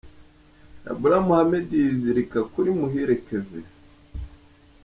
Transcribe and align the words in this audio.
Kabula 0.83 1.17
Mohammed 1.27 1.67
yizirika 1.79 2.39
kuri 2.51 2.69
Muhire 2.77 3.15
Kevin. 3.25 3.65